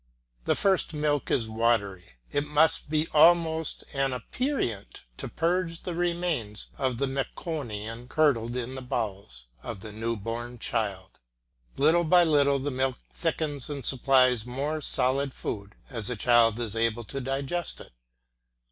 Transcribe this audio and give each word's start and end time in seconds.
The 0.45 0.55
first 0.55 0.95
milk 0.95 1.29
is 1.29 1.47
watery, 1.47 2.13
it 2.31 2.47
must 2.47 2.89
be 2.89 3.07
almost 3.13 3.83
an 3.93 4.13
aperient, 4.13 5.03
to 5.17 5.27
purge 5.27 5.83
the 5.83 5.93
remains 5.93 6.69
of 6.79 6.97
the 6.97 7.05
meconium 7.05 8.07
curdled 8.09 8.55
in 8.57 8.73
the 8.73 8.81
bowels 8.81 9.45
of 9.61 9.81
the 9.81 9.91
new 9.91 10.15
born 10.17 10.57
child. 10.57 11.19
Little 11.77 12.03
by 12.03 12.23
little 12.23 12.57
the 12.57 12.71
milk 12.71 12.97
thickens 13.13 13.69
and 13.69 13.85
supplies 13.85 14.43
more 14.43 14.81
solid 14.81 15.35
food 15.35 15.75
as 15.87 16.07
the 16.07 16.15
child 16.15 16.59
is 16.59 16.75
able 16.75 17.03
to 17.03 17.21
digest 17.21 17.79
it. 17.79 17.91